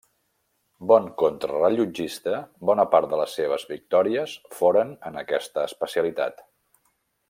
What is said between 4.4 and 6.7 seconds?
foren en aquesta especialitat.